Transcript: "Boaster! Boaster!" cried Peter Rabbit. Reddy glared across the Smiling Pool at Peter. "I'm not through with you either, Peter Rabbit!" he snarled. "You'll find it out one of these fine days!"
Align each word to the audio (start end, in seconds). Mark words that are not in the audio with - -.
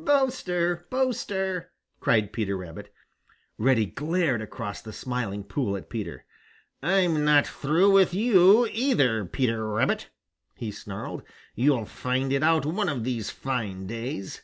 "Boaster! 0.00 0.86
Boaster!" 0.90 1.72
cried 1.98 2.32
Peter 2.32 2.56
Rabbit. 2.56 2.92
Reddy 3.58 3.86
glared 3.86 4.40
across 4.40 4.80
the 4.80 4.92
Smiling 4.92 5.42
Pool 5.42 5.76
at 5.76 5.90
Peter. 5.90 6.24
"I'm 6.80 7.24
not 7.24 7.48
through 7.48 7.90
with 7.90 8.14
you 8.14 8.68
either, 8.70 9.24
Peter 9.24 9.68
Rabbit!" 9.68 10.08
he 10.54 10.70
snarled. 10.70 11.24
"You'll 11.56 11.84
find 11.84 12.32
it 12.32 12.44
out 12.44 12.64
one 12.64 12.88
of 12.88 13.02
these 13.02 13.30
fine 13.30 13.88
days!" 13.88 14.42